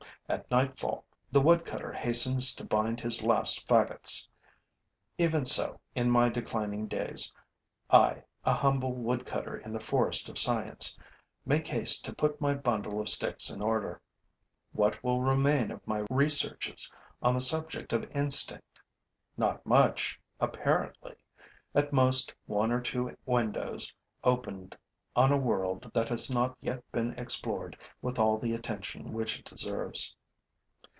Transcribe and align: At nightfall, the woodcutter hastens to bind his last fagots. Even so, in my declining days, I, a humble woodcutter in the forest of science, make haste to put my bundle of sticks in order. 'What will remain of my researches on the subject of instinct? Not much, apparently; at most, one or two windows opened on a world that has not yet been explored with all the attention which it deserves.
At 0.29 0.49
nightfall, 0.49 1.03
the 1.29 1.41
woodcutter 1.41 1.91
hastens 1.91 2.55
to 2.55 2.63
bind 2.63 3.01
his 3.01 3.21
last 3.21 3.67
fagots. 3.67 4.29
Even 5.17 5.45
so, 5.45 5.81
in 5.93 6.09
my 6.09 6.29
declining 6.29 6.87
days, 6.87 7.33
I, 7.89 8.23
a 8.45 8.53
humble 8.53 8.93
woodcutter 8.93 9.57
in 9.57 9.71
the 9.73 9.79
forest 9.81 10.29
of 10.29 10.39
science, 10.39 10.97
make 11.45 11.67
haste 11.67 12.05
to 12.05 12.15
put 12.15 12.39
my 12.39 12.53
bundle 12.53 13.01
of 13.01 13.09
sticks 13.09 13.49
in 13.49 13.61
order. 13.61 13.99
'What 14.71 15.03
will 15.03 15.19
remain 15.19 15.69
of 15.69 15.85
my 15.85 16.05
researches 16.09 16.93
on 17.21 17.33
the 17.33 17.41
subject 17.41 17.91
of 17.91 18.09
instinct? 18.15 18.79
Not 19.35 19.65
much, 19.65 20.17
apparently; 20.39 21.17
at 21.75 21.91
most, 21.91 22.33
one 22.45 22.71
or 22.71 22.79
two 22.79 23.17
windows 23.25 23.93
opened 24.23 24.77
on 25.13 25.29
a 25.29 25.37
world 25.37 25.91
that 25.93 26.07
has 26.07 26.31
not 26.31 26.55
yet 26.61 26.89
been 26.93 27.11
explored 27.19 27.77
with 28.01 28.17
all 28.17 28.37
the 28.37 28.53
attention 28.55 29.11
which 29.11 29.37
it 29.37 29.43
deserves. 29.43 30.15